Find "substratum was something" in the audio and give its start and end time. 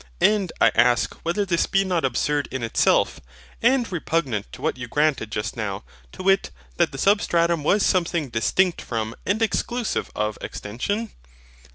6.97-8.29